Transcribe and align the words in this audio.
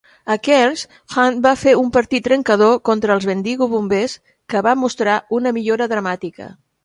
A 0.33 0.35
Cairns, 0.45 0.79
Hunt 1.23 1.35
va 1.45 1.51
fer 1.63 1.73
un 1.81 1.91
partit 1.97 2.25
trencador 2.29 2.79
contra 2.89 3.17
els 3.17 3.27
Bendigo 3.31 3.67
Bombers 3.75 4.17
que 4.55 4.63
va 4.69 4.75
mostrar 4.85 5.19
una 5.41 5.53
millora 5.59 5.89
dramàtica. 5.93 6.49